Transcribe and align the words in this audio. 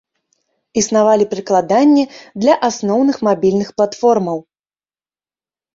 Існавалі 0.81 1.27
прыкладанні 1.33 2.03
для 2.45 2.53
асноўных 2.69 3.21
мабільных 3.29 3.69
платформаў. 3.79 4.37